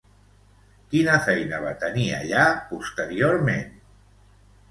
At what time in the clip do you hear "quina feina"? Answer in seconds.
0.93-1.59